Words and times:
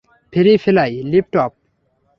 Free 0.33 0.53
fly, 0.57 0.91
lift 1.03 1.33
of! 1.37 1.51